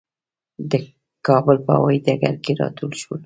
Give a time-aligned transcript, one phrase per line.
[0.71, 0.73] د
[1.27, 3.19] کابل په هوايي ډګر کې راټول شولو.